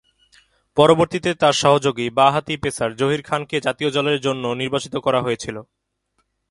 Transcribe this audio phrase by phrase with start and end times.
[0.77, 5.57] পরবর্তীতে তার সহযোগী বা-হাতি পেসার জহির খান কে জাতীয় দলের জন্য নির্বাচন করা হয়েছিল।